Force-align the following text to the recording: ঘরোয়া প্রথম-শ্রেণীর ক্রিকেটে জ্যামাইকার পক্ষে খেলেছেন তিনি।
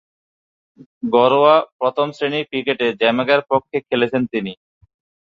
ঘরোয়া 1.13 1.55
প্রথম-শ্রেণীর 1.79 2.47
ক্রিকেটে 2.49 2.87
জ্যামাইকার 3.01 3.41
পক্ষে 3.51 3.77
খেলেছেন 3.87 4.21
তিনি। 4.33 4.51